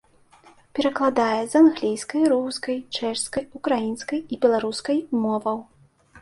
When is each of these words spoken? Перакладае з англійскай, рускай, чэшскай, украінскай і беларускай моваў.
Перакладае 0.77 1.41
з 1.51 1.59
англійскай, 1.59 2.23
рускай, 2.33 2.77
чэшскай, 2.97 3.43
украінскай 3.61 4.19
і 4.33 4.41
беларускай 4.47 4.97
моваў. 5.29 5.63